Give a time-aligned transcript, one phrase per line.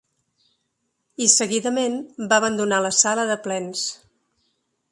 [1.25, 1.99] I seguidament
[2.31, 3.85] va abandonar la sala de plens.